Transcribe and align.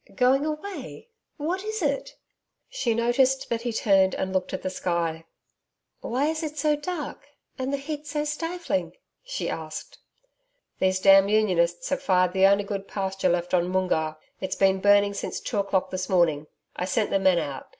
'Going 0.15 0.47
away 0.47 1.09
what 1.37 1.63
is 1.63 1.83
it?' 1.83 2.15
She 2.71 2.95
noticed 2.95 3.49
that 3.49 3.61
he 3.61 3.71
turned 3.71 4.15
and 4.15 4.33
looked 4.33 4.51
at 4.51 4.63
the 4.63 4.71
sky. 4.71 5.25
'Why 5.99 6.25
is 6.25 6.41
it 6.41 6.57
so 6.57 6.75
dark 6.75 7.27
and 7.59 7.71
the 7.71 7.77
heat 7.77 8.07
so 8.07 8.23
stifling?' 8.25 8.93
she 9.23 9.47
asked. 9.47 9.99
'These 10.79 11.01
damned 11.01 11.29
Unionists 11.29 11.89
have 11.89 12.01
fired 12.01 12.33
the 12.33 12.47
only 12.47 12.63
good 12.63 12.87
pasture 12.87 13.29
left 13.29 13.53
on 13.53 13.69
Moongarr. 13.69 14.17
It's 14.39 14.55
been 14.55 14.79
burning 14.81 15.13
since 15.13 15.39
two 15.39 15.59
o'clock 15.59 15.91
this 15.91 16.09
morning. 16.09 16.47
I 16.75 16.85
sent 16.85 17.11
the 17.11 17.19
men 17.19 17.37
out. 17.37 17.67